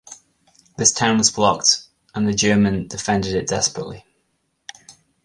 This 0.79 0.91
town 0.91 1.19
was 1.19 1.29
blocked, 1.29 1.83
and 2.15 2.27
the 2.27 2.33
German 2.33 2.87
defended 2.87 3.35
it 3.35 3.45
desperately. 3.45 4.03